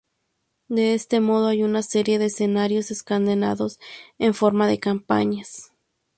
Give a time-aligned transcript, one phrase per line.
[0.67, 3.79] De este modo, hay una serie de escenarios encadenados
[4.17, 5.73] en forma de campañas.